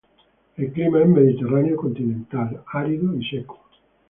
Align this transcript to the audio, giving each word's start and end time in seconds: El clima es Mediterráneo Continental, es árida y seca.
El 0.57 0.71
clima 0.71 0.99
es 0.99 1.07
Mediterráneo 1.07 1.77
Continental, 1.77 2.53
es 2.53 2.59
árida 2.73 3.03
y 3.19 3.23
seca. 3.23 3.53